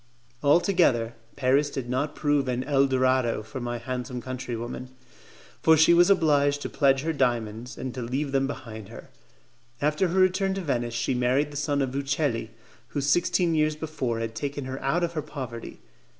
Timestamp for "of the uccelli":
11.83-12.49